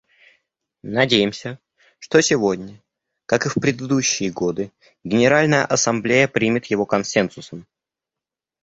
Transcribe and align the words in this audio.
Надеемся, 0.81 1.59
что 1.99 2.21
сегодня, 2.23 2.81
как 3.27 3.45
и 3.45 3.49
в 3.49 3.53
предыдущие 3.61 4.31
годы, 4.31 4.71
Генеральная 5.03 5.63
Ассамблея 5.63 6.27
примет 6.27 6.65
его 6.65 6.87
консенсусом. 6.87 7.67